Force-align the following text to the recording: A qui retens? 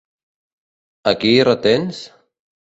A 1.11 1.13
qui 1.25 1.35
retens? 1.51 2.01